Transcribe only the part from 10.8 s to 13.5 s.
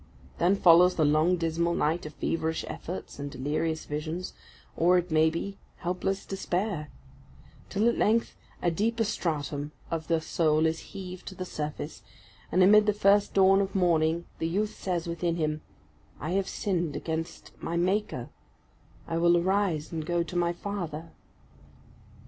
heaved to the surface; and amid the first